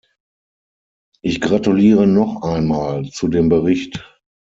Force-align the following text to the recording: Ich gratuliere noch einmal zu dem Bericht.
Ich 1.21 1.39
gratuliere 1.41 2.07
noch 2.07 2.41
einmal 2.41 3.05
zu 3.11 3.27
dem 3.27 3.49
Bericht. 3.49 4.03